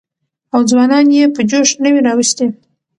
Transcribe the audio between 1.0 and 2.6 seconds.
يې په جوش نه وى راوستي.